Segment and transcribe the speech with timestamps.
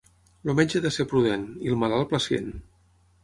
[0.51, 2.51] El metge ha de ser prudent i, el malalt, pacient.